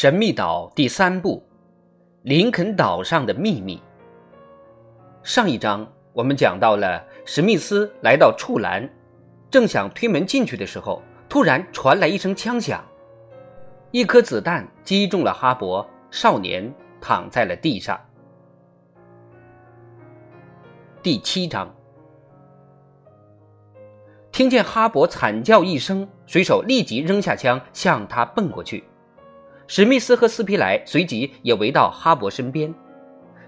[0.00, 1.42] 神秘岛第三部：
[2.22, 3.82] 林肯岛上的秘密。
[5.24, 8.88] 上一章我们讲到了史密斯来到处栏，
[9.50, 12.80] 正想推门进去的时候，突然传来一声枪响，
[13.90, 18.00] 一颗子弹击中了哈勃，少年躺在了地上。
[21.02, 21.74] 第七章，
[24.30, 28.84] 听见哈勃惨叫一声，水手立即扔下枪向他奔过去。
[29.70, 32.74] 史密斯和斯皮莱随即也围到哈勃身边。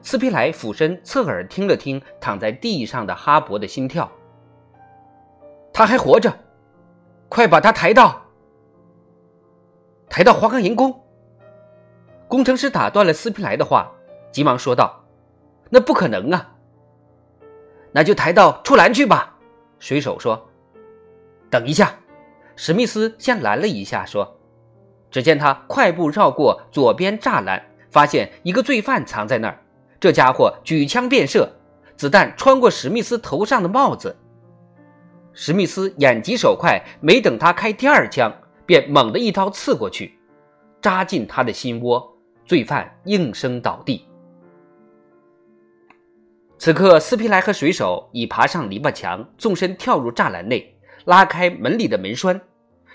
[0.03, 4.11] 斯皮莱俯身侧耳听了听躺在地上的哈勃的心跳。
[5.73, 6.33] 他还活着，
[7.31, 8.23] 快把他抬到
[10.11, 11.03] 抬到花岗岩宫。
[12.29, 13.91] 工程师打断了斯皮莱的话，
[14.31, 15.03] 急忙说道
[15.71, 16.55] ：“那不可能啊！
[17.93, 19.39] 那就抬到出栏去吧。”
[19.81, 20.51] 水手说
[21.49, 21.95] ：“等一下。”
[22.57, 24.37] 史密斯先拦了一下，说。
[25.11, 29.59] 只见他快步绕过左边栅栏，发现一个罪犯藏在那儿。
[29.99, 31.51] 这家伙举枪便射，
[31.97, 34.17] 子弹穿过史密斯头上的帽子。
[35.33, 38.33] 史密斯眼疾手快，没等他开第二枪，
[38.67, 40.19] 便猛地一刀刺过去，
[40.81, 42.07] 扎进他的心窝。
[42.47, 44.05] 罪犯应声倒地。
[46.59, 52.41] 此刻，斯皮莱和水手已爬上篱笆墙，纵身跳入栅栏内，拉开门里的门栓，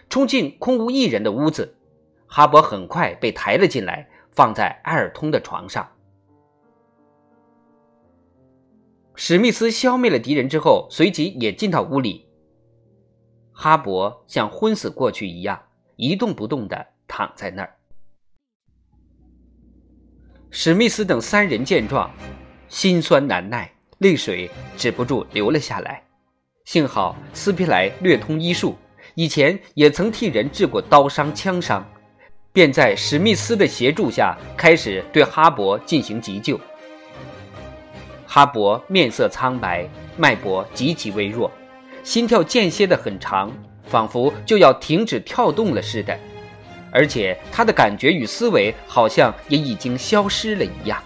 [0.09, 1.73] 冲进空无一人的屋子。
[2.35, 5.89] 哈勃很快被抬了进来，放在埃尔通的床上。
[9.15, 12.27] 史密斯消灭了敌人之后，随即也进到屋里。
[13.53, 15.57] 哈勃像昏死过去一样，
[15.95, 17.73] 一动不动的躺在那儿。
[20.49, 22.11] 史密斯等三人见状，
[22.67, 26.03] 心酸难耐，泪水止不住流了下来。
[26.65, 28.75] 幸好斯皮莱略通医术，
[29.13, 31.89] 以前也曾替人治过刀伤、枪伤。
[32.55, 36.57] 便在史密斯的协助下，开始对哈勃进行急救。
[38.25, 39.85] 哈勃面色苍白，
[40.15, 41.51] 脉搏极其微弱，
[42.01, 43.51] 心跳间歇的很长，
[43.83, 46.17] 仿佛就要停止跳动了似的。
[46.91, 51.03] 而且他的感觉与思维好像也已经消失了一样，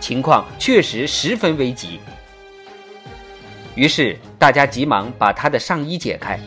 [0.00, 2.00] 情况确实十分危急。
[3.76, 6.40] 于是大家急忙把他的上衣解开，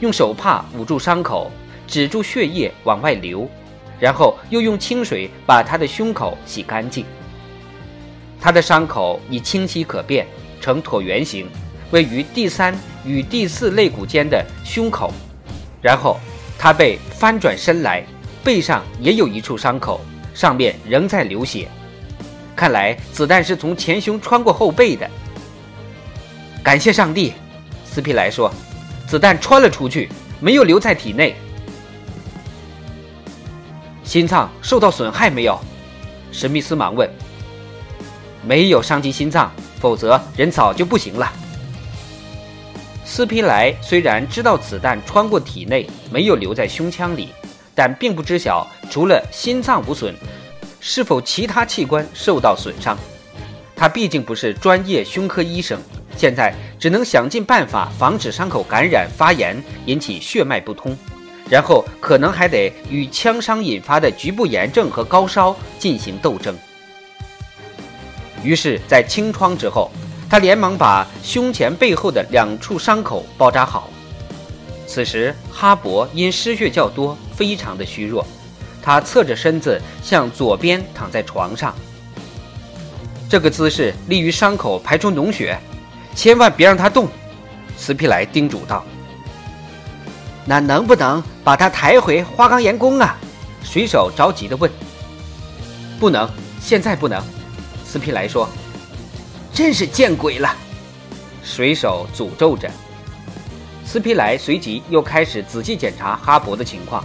[0.00, 1.50] 用手帕捂住伤口，
[1.86, 3.46] 止住血液往外流。
[3.98, 7.04] 然后又用清水把他的胸口洗干净。
[8.40, 10.26] 他的伤口已清晰可辨，
[10.60, 11.48] 呈椭圆形，
[11.90, 15.12] 位于第三与第四肋骨间的胸口。
[15.82, 16.18] 然后
[16.58, 18.04] 他被翻转身来，
[18.44, 20.00] 背上也有一处伤口，
[20.34, 21.68] 上面仍在流血。
[22.54, 25.08] 看来子弹是从前胸穿过后背的。
[26.62, 27.32] 感谢上帝，
[27.84, 28.52] 斯皮莱说，
[29.06, 30.08] 子弹穿了出去，
[30.40, 31.36] 没有留在体内。
[34.06, 35.58] 心脏受到损害没有？
[36.30, 37.10] 史密斯忙问。
[38.46, 39.50] 没有伤及心脏，
[39.80, 41.30] 否则人早就不行了。
[43.04, 47.30] 斯皮莱虽然知道子弹穿过体内，没有留在胸腔里，
[47.74, 50.14] 但并不知晓除了心脏无损，
[50.80, 52.96] 是否其他器官受到损伤。
[53.74, 55.80] 他毕竟不是专业胸科医生，
[56.16, 60.96] 现在只能想尽办法防止伤口感染发炎，引起血脉不通。
[61.48, 66.56] 然后可能还得与枪伤引发的局部炎症和高烧进行斗争。
[68.42, 69.90] 于是，在清创之后，
[70.28, 73.90] 他连忙把胸前背后的两处伤口包扎好。
[74.86, 78.24] 此时，哈勃因失血较多，非常的虚弱，
[78.82, 81.74] 他侧着身子向左边躺在床上。
[83.28, 85.58] 这个姿势利于伤口排出脓血，
[86.14, 87.08] 千万别让他动。
[87.76, 88.84] 斯皮莱叮嘱道。
[90.46, 93.16] 那能不能把他抬回花岗岩宫啊？
[93.64, 94.70] 水手着急地问。
[95.98, 96.30] 不能，
[96.60, 97.20] 现在不能。
[97.84, 98.48] 斯皮莱说
[99.52, 100.54] ：“真是见鬼了！”
[101.42, 102.70] 水手诅咒着。
[103.84, 107.04] 斯皮莱随即又开始仔细检查哈勃的情况。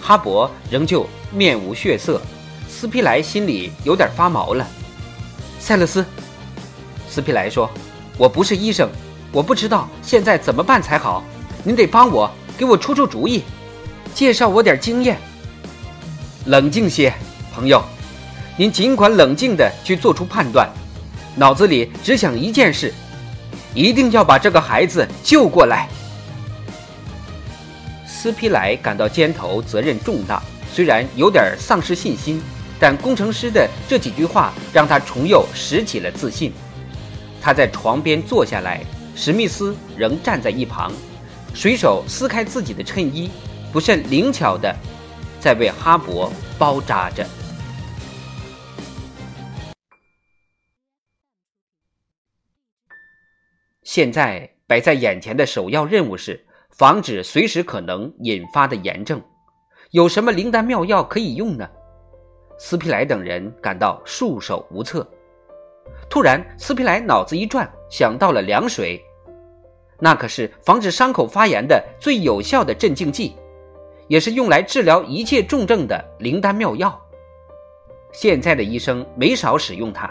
[0.00, 2.20] 哈勃仍旧面无血色。
[2.68, 4.66] 斯皮莱心里有点发毛了。
[5.58, 6.04] 塞勒斯，
[7.08, 7.70] 斯皮莱说
[8.16, 8.88] ：“我不是医生，
[9.30, 11.22] 我不知道现在怎么办才好。
[11.62, 12.28] 您得帮我。”
[12.60, 13.42] 给我出出主意，
[14.14, 15.16] 介绍我点经验。
[16.44, 17.10] 冷静些，
[17.54, 17.82] 朋友，
[18.54, 20.68] 您尽管冷静的去做出判断，
[21.34, 22.92] 脑子里只想一件事：
[23.72, 25.88] 一定要把这个孩子救过来。
[28.06, 32.42] 斯皮莱感到肩头责任重大，虽然有点丧失信心，
[32.78, 36.52] 但工程师的这几句话让他重又拾起了自信。
[37.40, 38.84] 他在床边坐下来，
[39.16, 40.92] 史密斯仍站在一旁。
[41.54, 43.30] 水手撕开自己的衬衣，
[43.72, 44.74] 不甚灵巧的
[45.38, 47.26] 在为哈勃包扎着。
[53.82, 59.20] 现在摆在眼前的首要任务是防止随时可能引发的炎症。
[59.90, 61.68] 有什么灵丹妙药可以用呢？
[62.58, 65.06] 斯皮莱等人感到束手无策。
[66.08, 69.04] 突然，斯皮莱脑子一转，想到了凉水。
[70.00, 73.36] 那可是防止伤口发炎的最有效的镇静剂，
[74.08, 76.98] 也是用来治疗一切重症的灵丹妙药。
[78.12, 80.10] 现在的医生没少使用它，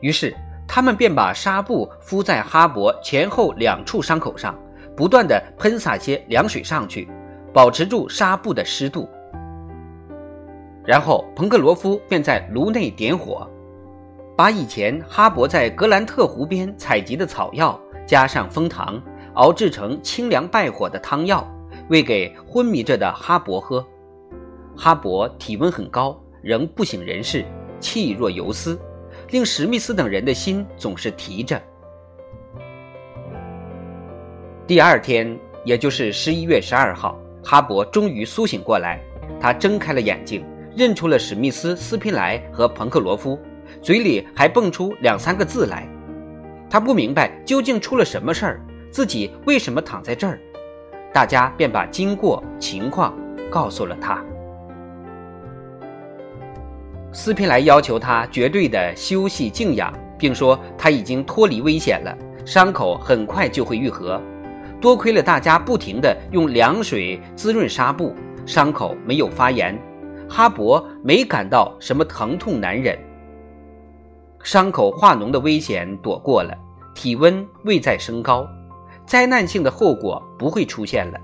[0.00, 0.34] 于是
[0.66, 4.58] 他们便把纱布敷在哈勃前后两处伤口上，
[4.96, 7.06] 不断的喷洒些凉水上去，
[7.52, 9.08] 保持住纱布的湿度。
[10.84, 13.46] 然后彭克罗夫便在炉内点火，
[14.36, 17.78] 把以前哈勃在格兰特湖边采集的草药。
[18.06, 19.00] 加上蜂糖，
[19.34, 21.46] 熬制成清凉败火的汤药，
[21.88, 23.84] 喂给昏迷着的哈勃喝。
[24.76, 27.44] 哈勃体温很高，仍不省人事，
[27.78, 28.78] 气若游丝，
[29.30, 31.60] 令史密斯等人的心总是提着。
[34.66, 39.00] 第二天，也就是十一月十二号，哈勃终于苏醒过来，
[39.40, 40.44] 他睁开了眼睛，
[40.74, 43.38] 认出了史密斯、斯皮莱和彭克罗夫，
[43.82, 45.86] 嘴里还蹦出两三个字来。
[46.72, 48.60] 他不明白究竟出了什么事儿，
[48.90, 50.40] 自己为什么躺在这儿？
[51.12, 53.14] 大家便把经过情况
[53.50, 54.24] 告诉了他。
[57.12, 62.16] 斯皮莱要求他绝对的休息静养，并说他已经脱离危险了，
[62.46, 64.18] 伤口很快就会愈合。
[64.80, 68.14] 多亏了大家不停的用凉水滋润纱布，
[68.46, 69.78] 伤口没有发炎，
[70.26, 72.98] 哈勃没感到什么疼痛难忍。
[74.42, 76.52] 伤口化脓的危险躲过了，
[76.94, 78.46] 体温未再升高，
[79.06, 81.18] 灾难性的后果不会出现了。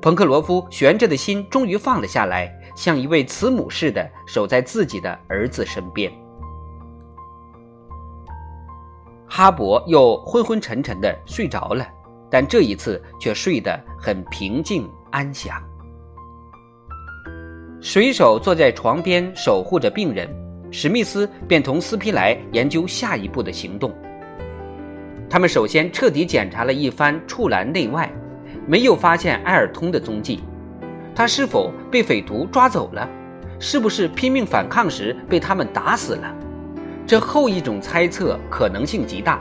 [0.00, 6.10] 彭克罗夫悬着的心终于放了下来，像一位慈母似的守在自己的儿子身边。
[9.28, 11.86] 哈勃又昏昏沉沉的睡着了，
[12.30, 15.62] 但这一次却睡得很平静安详。
[17.82, 20.28] 水手坐在床边守护着病人。
[20.70, 23.92] 史密斯便同斯皮莱研究下一步的行动。
[25.28, 28.10] 他们首先彻底检查了一番处栏内外，
[28.66, 30.40] 没有发现埃尔通的踪迹。
[31.14, 33.08] 他是否被匪徒抓走了？
[33.58, 36.34] 是不是拼命反抗时被他们打死了？
[37.06, 39.40] 这后一种猜测可能性极大。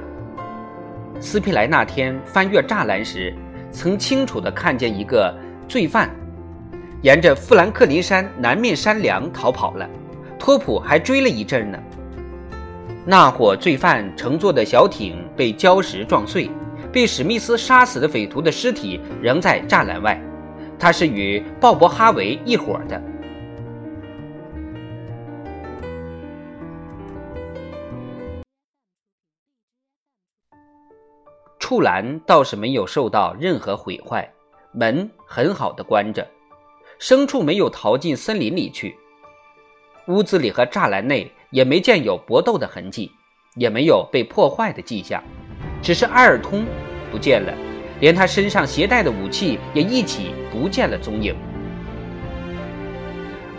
[1.19, 3.33] 斯皮莱那天翻越栅栏时，
[3.71, 5.33] 曾清楚地看见一个
[5.67, 6.09] 罪犯
[7.01, 9.87] 沿着富兰克林山南面山梁逃跑了。
[10.39, 11.77] 托普还追了一阵呢。
[13.05, 16.49] 那伙罪犯乘坐的小艇被礁石撞碎，
[16.91, 20.19] 被史密斯杀死的匪徒的尸体仍在栅栏外。
[20.79, 23.01] 他是与鲍勃·哈维一伙的。
[31.59, 34.27] 处栏倒是没有受到任何毁坏，
[34.71, 36.27] 门很好的关着，
[36.99, 38.95] 牲畜没有逃进森林里去。
[40.09, 43.11] 屋子里和栅栏内也没见有搏斗的痕迹，
[43.53, 45.23] 也没有被破坏的迹象，
[45.83, 46.65] 只是埃尔通
[47.11, 47.53] 不见了，
[47.99, 51.35] 连他身上携带的武器也一起不见了踪影。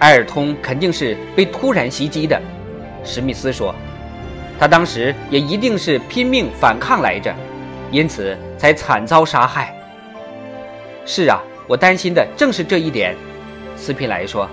[0.01, 2.43] 埃尔通肯定是被突然袭击的，
[3.05, 3.73] 史密斯说，
[4.59, 7.33] 他当时也一定是拼命反抗来着，
[7.93, 9.73] 因此才惨遭杀害。
[11.07, 13.15] 是啊，我担心的正是这一点，
[13.77, 14.51] 斯皮莱说。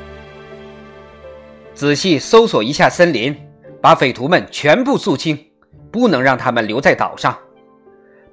[1.77, 3.37] 仔细搜索一下森林，
[3.79, 5.37] 把匪徒们全部肃清，
[5.91, 7.37] 不能让他们留在岛上。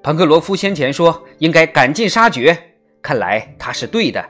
[0.02, 2.58] 彭克罗夫先前说应该赶尽杀绝，
[3.02, 4.24] 看来他是对的。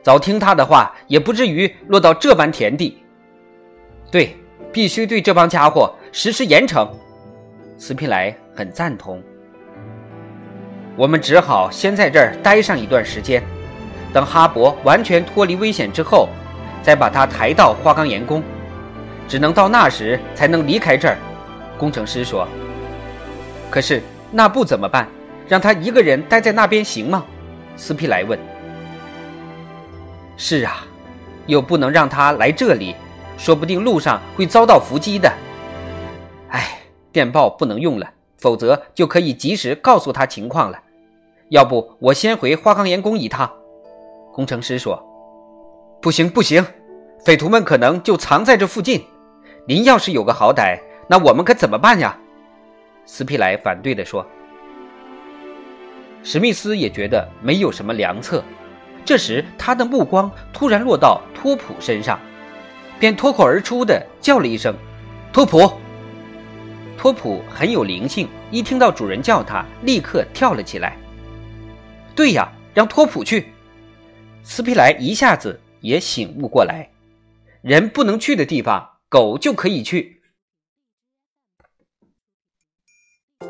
[0.00, 2.98] 早听他的话，也不至于落到这般田地。
[4.12, 4.36] 对，
[4.72, 6.88] 必须对这帮家伙实施严惩。
[7.76, 9.20] 斯皮莱很赞同。
[10.94, 13.42] 我们只好先在这儿待上一段时间，
[14.12, 16.28] 等哈勃完全脱离危险之后。
[16.82, 18.42] 再把他抬到花岗岩宫，
[19.28, 21.16] 只能到那时才能离开这儿。
[21.78, 22.46] 工程师说
[23.70, 25.06] ：“可是那不怎么办？
[25.48, 27.24] 让他一个人待在那边行吗？”
[27.76, 28.38] 斯皮莱问。
[30.36, 30.84] “是啊，
[31.46, 32.94] 又不能让他来这里，
[33.38, 35.32] 说不定路上会遭到伏击的。
[36.48, 36.78] 哎，
[37.12, 40.78] 电报不能用了，否则就可以及时告诉他情况了。
[41.48, 43.50] 要不我先回花岗岩宫一趟。”
[44.34, 45.11] 工程师说。
[46.02, 46.66] 不行不行，
[47.24, 49.04] 匪徒们可能就藏在这附近。
[49.68, 50.76] 您要是有个好歹，
[51.08, 52.18] 那我们可怎么办呀？
[53.06, 54.26] 斯皮莱反对地说。
[56.24, 58.42] 史密斯也觉得没有什么良策。
[59.04, 62.18] 这时，他的目光突然落到托普身上，
[62.98, 64.74] 便脱口而出的叫了一声
[65.32, 65.72] ：“托普！”
[66.98, 70.96] 托普很有灵性，一听到主人叫他，立刻跳了起来。
[72.16, 73.52] 对呀，让托普去。
[74.42, 76.88] 斯皮莱一下子也醒悟过来，
[77.60, 80.22] 人不能去的地方，狗就可以去。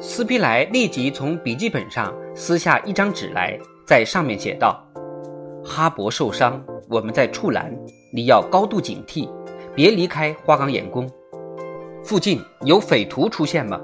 [0.01, 4.83] 斯皮莱立即从笔记本上撕下一张纸来，在上面写道
[5.63, 7.73] ：“哈勃受伤，我们在处栏，
[8.13, 9.31] 你要高度警惕，
[9.75, 11.09] 别离开花岗岩宫。
[12.03, 13.81] 附近有匪徒出现吗？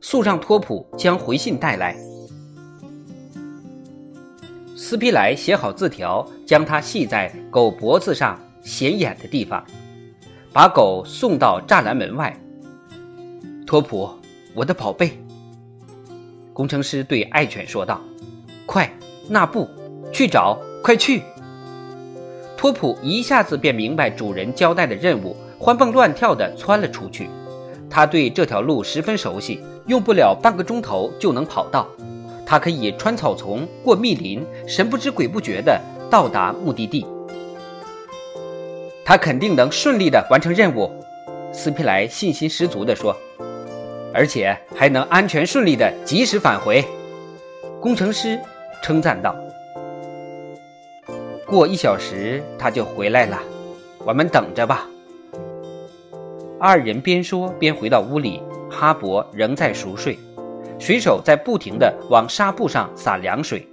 [0.00, 1.96] 速让托普将回信带来。”
[4.84, 9.64] 斯皮莱写好字条，将它系在狗脖子上显眼的地方，
[10.52, 12.36] 把狗送到栅栏门外。
[13.64, 14.10] 托普，
[14.56, 15.16] 我的宝贝。
[16.52, 18.00] 工程师对爱犬说道
[18.66, 18.92] ：“快，
[19.28, 19.70] 纳布，
[20.12, 21.22] 去找，快去！”
[22.58, 27.30] 托普一下子便明白主人交代的任务，欢蹦乱跳地窜了出去。
[27.88, 31.86] 他对这条路十分熟悉，用不了半个钟头就能跑到。
[32.52, 35.80] 他可以穿草丛、过密林，神不知鬼不觉地
[36.10, 37.06] 到达目的地。
[39.06, 40.92] 他肯定能顺利地完成任务，
[41.50, 43.16] 斯皮莱信心十足地说。
[44.12, 46.84] 而且还能安全顺利的及时返回，
[47.80, 48.38] 工程师
[48.82, 49.34] 称赞道
[51.48, 53.40] ：“过一小时他就回来了，
[54.04, 54.86] 我们等着吧。”
[56.60, 60.18] 二人边说边回到屋里，哈勃仍在熟睡，
[60.82, 63.64] 水手在不停地往纱布上洒凉水。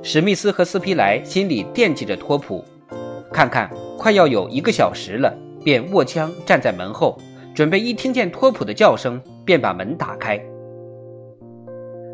[0.00, 2.64] 史密斯和斯皮莱心里惦记着托普，
[3.32, 3.68] 看看
[3.98, 7.18] 快要有一个小时了，便握枪站在门后。
[7.52, 10.40] 准备一听见托普的叫声，便把门打开。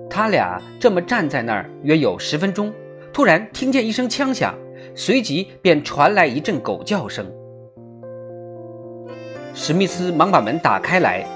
[0.09, 2.73] 他俩这么站在那儿约有十分钟，
[3.13, 4.55] 突然听见一声枪响，
[4.95, 7.31] 随即便传来一阵狗叫声。
[9.53, 11.27] 史密斯忙把门打开来，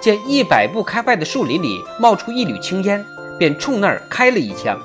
[0.00, 3.04] 见一百步开外的树林里冒出一缕青烟，
[3.38, 4.80] 便冲那儿开了一枪。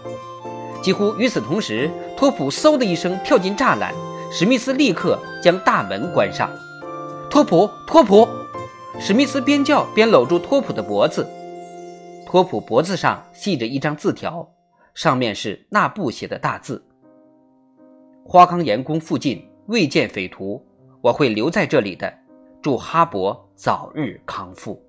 [0.82, 3.94] 几乎与此同时，托普嗖的一声跳进栅栏，
[4.32, 6.50] 史密斯立刻将大门关上。
[7.30, 8.27] 托普，托普！
[9.00, 11.27] 史密斯边叫边搂住托普的脖子，
[12.25, 14.48] 托普脖子上系着一张字条，
[14.94, 16.84] 上面是纳布写的大字
[18.25, 20.63] ：“花岗岩宫附近未见匪徒，
[21.01, 22.12] 我会留在这里的。
[22.62, 24.82] 祝哈勃早日康复。”